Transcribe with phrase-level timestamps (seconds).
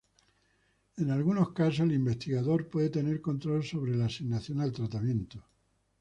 [0.97, 5.45] En algunos casos, el investigador puede tener control sobre la asignación al tratamiento.